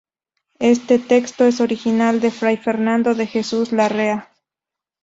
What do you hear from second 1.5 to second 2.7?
original de Fray